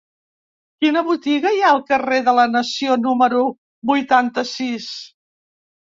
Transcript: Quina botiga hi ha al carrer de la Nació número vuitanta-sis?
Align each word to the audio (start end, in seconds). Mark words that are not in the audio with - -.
Quina 0.85 1.03
botiga 1.09 1.51
hi 1.57 1.61
ha 1.65 1.67
al 1.75 1.83
carrer 1.91 2.19
de 2.29 2.35
la 2.39 2.47
Nació 2.57 2.99
número 3.05 3.45
vuitanta-sis? 3.95 4.93